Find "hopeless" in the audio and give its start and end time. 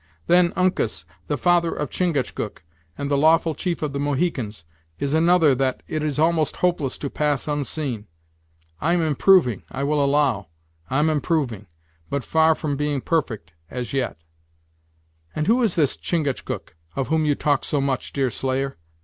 6.55-6.97